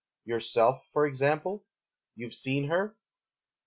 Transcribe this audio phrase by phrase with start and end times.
[0.25, 1.63] Yourself, for example?
[2.15, 2.97] you've seen her?